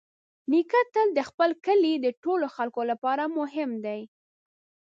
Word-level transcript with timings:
نیکه 0.51 0.81
تل 0.93 1.07
د 1.17 1.19
خپل 1.29 1.49
کلي 1.65 1.93
د 1.99 2.07
ټولو 2.23 2.45
خلکو 2.55 2.81
لپاره 2.91 3.23
مهم 3.37 3.71
دی. 3.85 4.01